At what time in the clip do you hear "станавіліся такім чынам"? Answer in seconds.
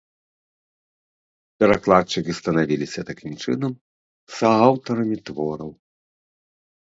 2.39-3.71